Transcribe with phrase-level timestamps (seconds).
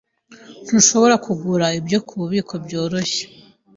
[0.65, 3.23] Ntushobora kugura ibyo kububiko bworoshye.